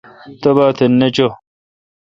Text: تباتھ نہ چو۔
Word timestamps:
تباتھ 0.41 0.79
نہ 0.99 1.07
چو۔ 1.15 1.27